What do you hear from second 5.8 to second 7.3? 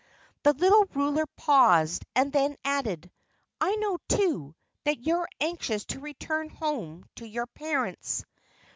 to return home to